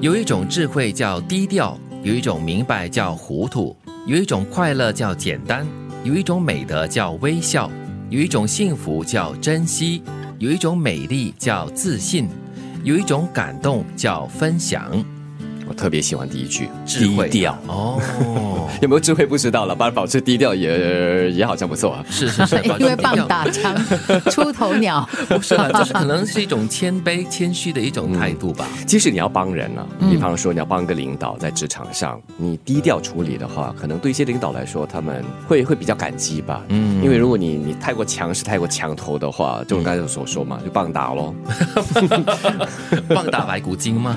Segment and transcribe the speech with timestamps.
[0.00, 3.76] 有一种智慧叫低调，有一种明白叫糊涂，
[4.06, 5.66] 有一种快乐叫简单，
[6.04, 7.68] 有一种美德叫微笑，
[8.08, 10.00] 有一种幸福叫珍惜，
[10.38, 12.28] 有一种美丽叫自信，
[12.84, 15.04] 有一种感动叫分享。
[15.68, 17.58] 我特别喜欢第一句，低调。
[17.66, 18.00] 哦，
[18.80, 22.04] 有没有智慧不知道了，把保持低调也也好像不错啊。
[22.10, 23.74] 是是是， 因为棒打枪
[24.30, 28.66] 出头鸟，不是啦，就是可能是一种谦卑、谦虚的一种态度吧。
[28.86, 36.62] 即使你要帮人啊，比方说你要帮一个领导在职场上，你低调处理的话，可能对一些领导来说，他们会会比较感激吧。
[36.68, 41.34] 嗯，因为如果你你太过强势、太过强头的话，就我刚才所说嘛，就棒打喽，
[43.08, 44.16] 棒打白骨精吗？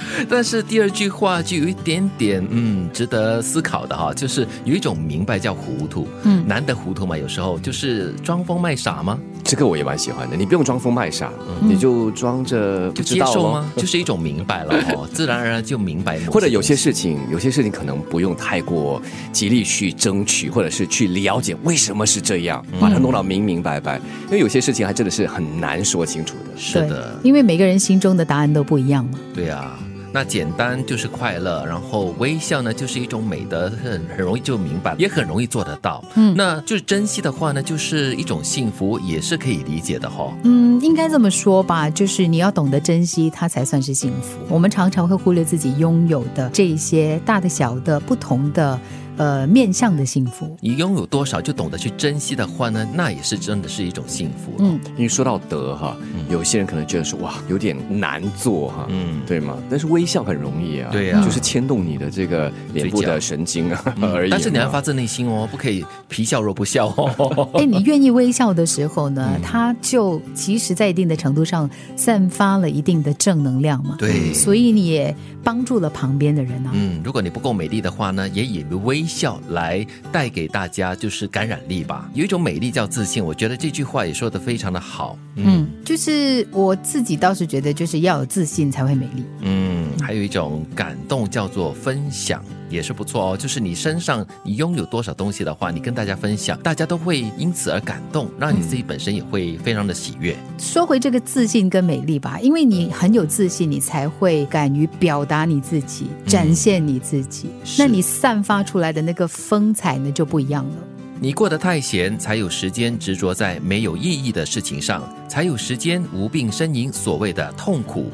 [0.28, 9.18] 但是第二句话就有一点点嗯值得思考的哈，就是有一种明白叫糊涂，嗯，难得糊涂嘛，有时候就是装疯卖傻吗？
[9.44, 10.36] 这个我也蛮喜欢的。
[10.36, 13.72] 你不用装疯卖傻，你就装着就接受吗？
[13.76, 16.18] 就是一种明白了哦，自然而然就明白。
[16.26, 19.00] 或者有些事情，有些事情可能不用太过
[19.32, 24.00] 极力去争取，或者是去了解为什么是这样，把它弄到明明白白。
[24.26, 26.58] 因为有些事情还真的是很难说清楚的。
[26.58, 29.18] 是的，因为每个人心中的答案都不一样嘛。
[29.32, 29.78] 对啊。
[30.16, 36.02] 那简单就是快乐，然后微笑呢，就是一种美德，很很容易就明白，也很容易做得到。
[36.14, 40.34] 嗯，那就是珍惜的话呢，就是一种幸福，也是可以理解的哈。
[40.44, 44.38] 嗯，应该这么说吧，就是你要懂得珍惜，它才算是幸福。
[44.48, 48.80] 我们常常会忽略自己拥有的这些大的、小的、不同的。
[49.16, 54.52] 呃，面向的幸福，你拥有多少就懂得去珍惜的话呢，那也是真的是一种幸福。
[54.58, 55.96] 嗯，因为说到德哈，
[56.28, 59.56] 有些人可能觉得说哇，有点难做哈，嗯，对吗？
[59.70, 64.30] 但是微笑很容易啊，对呀，就是牵动你的这个脸部的神经啊而已。
[64.30, 67.48] 但是你要发自内心哦，不可以皮笑肉不笑哦。
[67.58, 73.96] 哎，你愿意微笑的时候呢，它就其实在一定的程度上散发了一定的正能量嘛。
[73.98, 76.72] 对，所以你也帮助了旁边的人啊。
[76.74, 79.05] 嗯，如果你不够美丽的话呢，也以微。
[79.06, 85.18] 笑来带给大家就是感染力吧，有一种美丽叫自信，我觉得这句话也说的非常的好。
[85.36, 89.22] 嗯，就是我自己倒是觉得，就是要有自信才会美丽。
[89.42, 92.42] 嗯，还有一种感动叫做分享。
[92.68, 100.36] 也是不错哦，就是你身上你拥有多少东西的话，你跟大家分享，大家都会因此而感动，让你自己本身也会非常的喜悦。
[100.58, 110.76] 说回这个自信跟美丽吧，因为你很有自信，你才会敢于表达你自己，展现你自己，那你散发出来的那个风采呢就不一样了。
[111.18, 118.10] 你过得太闲，才有时间执着在没有意义的事情上，才有时间无病呻吟所谓的痛苦。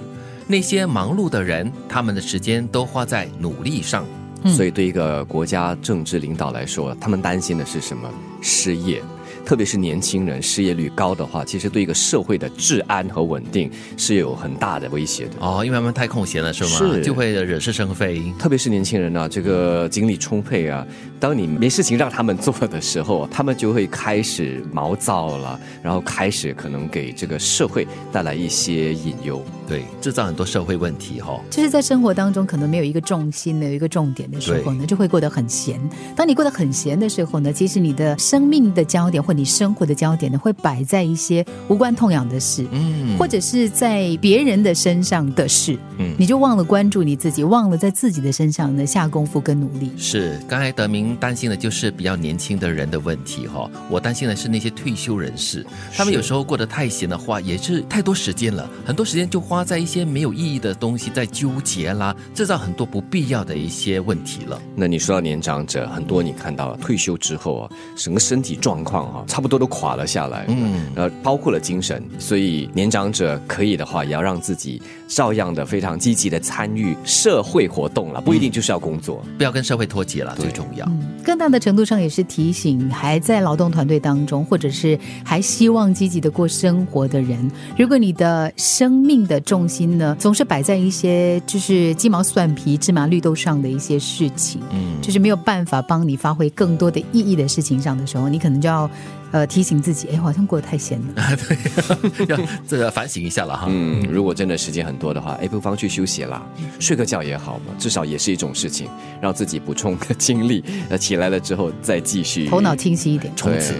[0.46, 4.04] 那些忙碌的人，他们的时间都花在努力上。
[4.46, 8.08] 所以，对一个国家政治领导来说，他们担心的是什么？
[8.40, 9.02] 失业。
[9.44, 16.70] 特别是年轻人失业率高的话，其实对一个社会的治安和稳定是有很大的威胁的哦，因为他们太空闲了，是吗？
[16.70, 18.22] 是，就会惹是生非。
[18.38, 20.86] 特别是年轻人呢，这个精力充沛啊，
[21.22, 31.40] 当你没事情让他们做的时候，他们就会开始毛躁了，然后开始可能给这个社会带来一些隐忧，对，制造很多社会问题哈。
[31.48, 35.80] 就是在生活当中可能没有一个重心，没有一个重点的时候呢，就会过得很闲。
[36.16, 49.92] 当你过得很闲的时候呢，其实你的生命的焦点或你生活的焦点呢，会摆在一些无关痛痒的事，嗯，或者是在别人的身上的事，嗯，你就忘了关注你自己，忘了在自己的身上呢下功夫跟努力。
[49.96, 55.64] 是，刚才德明担心的就是比较年轻的人的问题哈，我担心的是那些退休人士，
[55.96, 64.60] 他们有时候过得太闲的话，也是太多时间了，很多时间就花在一些没有意义的东西，在纠结啦，制造很多不必要的一些问题了。
[64.76, 69.62] 那你说到年长者，很多你看到退休之后啊，整个身体状况哈，差不多。
[69.62, 80.84] 都垮了下来，嗯，呃，包括了精神，所以年长者可以的话，也要让自己照样的非常积极的参与社会活动了，不一定就是要工作，不要跟社会脱节了，最重要。
[81.24, 98.90] 更大的程度上也是提醒还在劳动团队当中，或者是还希望积极的过生活的人，如果你的生命的重心呢，总是摆在一些就是鸡毛蒜皮、芝麻绿豆上的一些事情，嗯，就是没有办法帮你发挥更多的意义的事情上的时候，你可能就要。
[99.32, 101.14] 呃，提醒自己，哎，好像过得太闲了，
[101.48, 103.66] 对， 要这个反省一下了哈。
[103.70, 106.42] 嗯，如果真的时间很多的话，哎，不妨去休息啦，
[106.78, 108.88] 睡个觉也好嘛，至少也是一种事情，
[109.20, 110.62] 让自己补充个精力。
[110.88, 113.74] 那起来了之后再继续，头脑清晰一点，冲刺。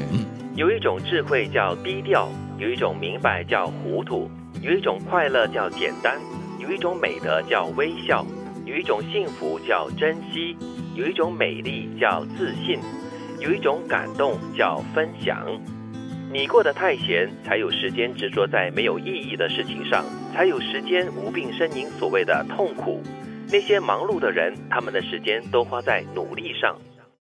[0.57, 2.29] 有一种智慧叫低调，
[2.59, 6.19] 有一种明白叫糊涂，有一种快乐叫简单，
[6.59, 8.27] 有一种美德叫微笑，
[8.65, 10.57] 有一种幸福叫珍惜，
[10.95, 12.79] 有一种美丽叫自信。
[13.43, 15.45] 有一种感动叫分享。
[16.33, 23.03] 你过得太闲，才有时间执着在没有意义的事情上，才有时间无病呻吟所谓的痛苦。
[23.51, 26.77] 那些忙碌的人，他们的时间都花在努力上。